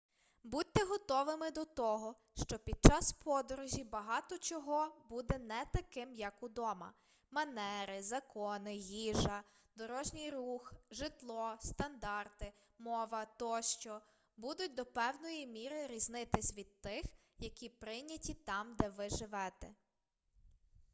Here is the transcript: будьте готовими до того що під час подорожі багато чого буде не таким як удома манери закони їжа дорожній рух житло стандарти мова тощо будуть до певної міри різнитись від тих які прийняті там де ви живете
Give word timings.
будьте 0.43 0.83
готовими 0.85 1.51
до 1.51 1.65
того 1.65 2.15
що 2.47 2.59
під 2.59 2.75
час 2.85 3.13
подорожі 3.13 3.83
багато 3.83 4.37
чого 4.37 4.95
буде 5.09 5.37
не 5.37 5.65
таким 5.73 6.13
як 6.13 6.43
удома 6.43 6.93
манери 7.31 8.01
закони 8.01 8.75
їжа 8.75 9.43
дорожній 9.75 10.29
рух 10.29 10.73
житло 10.91 11.55
стандарти 11.59 12.53
мова 12.79 13.25
тощо 13.25 14.01
будуть 14.37 14.75
до 14.75 14.85
певної 14.85 15.47
міри 15.47 15.87
різнитись 15.87 16.53
від 16.57 16.81
тих 16.81 17.03
які 17.39 17.69
прийняті 17.69 18.33
там 18.33 18.75
де 18.75 18.89
ви 18.89 19.09
живете 19.09 19.75